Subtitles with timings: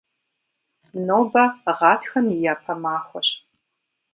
[1.05, 1.43] Нобэ
[1.77, 3.29] гъатхэм и япэ махуэщ.